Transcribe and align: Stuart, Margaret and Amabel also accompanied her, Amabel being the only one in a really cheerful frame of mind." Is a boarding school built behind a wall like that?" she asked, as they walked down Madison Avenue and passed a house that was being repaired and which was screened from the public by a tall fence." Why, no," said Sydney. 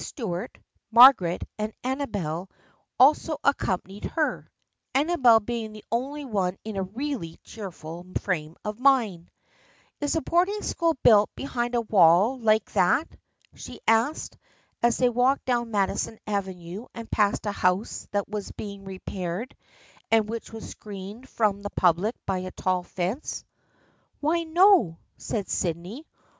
Stuart, 0.03 0.57
Margaret 0.89 1.43
and 1.59 1.73
Amabel 1.83 2.49
also 2.99 3.37
accompanied 3.43 4.05
her, 4.05 4.51
Amabel 4.95 5.39
being 5.41 5.73
the 5.73 5.83
only 5.91 6.25
one 6.25 6.57
in 6.63 6.75
a 6.75 6.81
really 6.81 7.37
cheerful 7.43 8.07
frame 8.17 8.55
of 8.65 8.79
mind." 8.79 9.29
Is 10.01 10.15
a 10.15 10.21
boarding 10.21 10.63
school 10.63 10.95
built 11.03 11.29
behind 11.35 11.75
a 11.75 11.81
wall 11.81 12.39
like 12.39 12.73
that?" 12.73 13.07
she 13.53 13.79
asked, 13.87 14.39
as 14.81 14.97
they 14.97 15.07
walked 15.09 15.45
down 15.45 15.69
Madison 15.69 16.17
Avenue 16.25 16.87
and 16.95 17.11
passed 17.11 17.45
a 17.45 17.51
house 17.51 18.07
that 18.09 18.27
was 18.27 18.51
being 18.53 18.85
repaired 18.85 19.55
and 20.09 20.27
which 20.27 20.51
was 20.51 20.67
screened 20.67 21.29
from 21.29 21.61
the 21.61 21.69
public 21.69 22.15
by 22.25 22.39
a 22.39 22.49
tall 22.49 22.81
fence." 22.81 23.45
Why, 24.19 24.45
no," 24.45 24.97
said 25.17 25.47
Sydney. 25.47 26.07